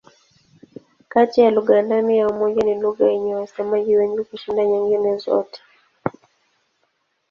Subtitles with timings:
[1.09, 5.61] Kati ya lugha ndani ya Umoja ni lugha yenye wasemaji wengi kushinda nyingine zote.